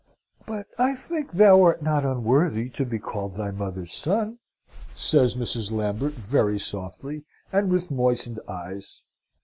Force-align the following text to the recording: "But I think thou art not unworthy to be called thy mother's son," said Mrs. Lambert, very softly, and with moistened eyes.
"But 0.47 0.65
I 0.79 0.95
think 0.95 1.33
thou 1.33 1.61
art 1.61 1.83
not 1.83 2.03
unworthy 2.03 2.69
to 2.71 2.87
be 2.87 2.97
called 2.97 3.35
thy 3.35 3.51
mother's 3.51 3.93
son," 3.93 4.39
said 4.95 5.29
Mrs. 5.37 5.71
Lambert, 5.71 6.13
very 6.13 6.57
softly, 6.57 7.23
and 7.51 7.69
with 7.69 7.91
moistened 7.91 8.39
eyes. 8.47 9.03